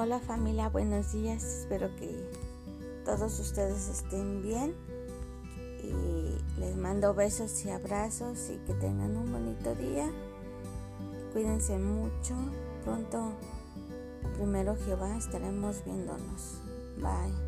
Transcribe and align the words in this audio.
Hola 0.00 0.20
familia, 0.20 0.68
buenos 0.68 1.10
días. 1.10 1.42
Espero 1.42 1.90
que 1.96 2.30
todos 3.04 3.40
ustedes 3.40 3.88
estén 3.88 4.42
bien. 4.42 4.76
Y 5.82 6.60
les 6.60 6.76
mando 6.76 7.14
besos 7.14 7.64
y 7.64 7.70
abrazos 7.70 8.48
y 8.48 8.58
que 8.58 8.74
tengan 8.74 9.16
un 9.16 9.32
bonito 9.32 9.74
día. 9.74 10.08
Cuídense 11.32 11.78
mucho. 11.78 12.36
Pronto, 12.84 13.32
primero 14.36 14.76
Jehová, 14.76 15.16
estaremos 15.16 15.84
viéndonos. 15.84 16.60
Bye. 16.98 17.47